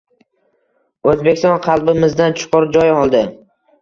O‘zbekiston 1.11 1.61
qalbimizdan 1.67 2.35
chuqur 2.41 2.67
joy 2.79 2.91
oldi 2.95 3.23